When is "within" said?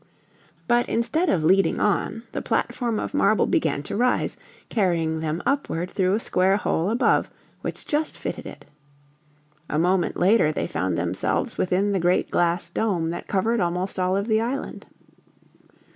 11.59-11.91